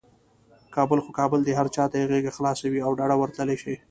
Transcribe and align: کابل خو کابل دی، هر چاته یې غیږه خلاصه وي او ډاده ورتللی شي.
کابل 0.75 0.99
خو 1.03 1.09
کابل 1.19 1.39
دی، 1.43 1.53
هر 1.59 1.67
چاته 1.75 1.95
یې 1.99 2.09
غیږه 2.11 2.31
خلاصه 2.37 2.65
وي 2.69 2.79
او 2.85 2.91
ډاده 2.99 3.15
ورتللی 3.19 3.57
شي. 3.63 3.75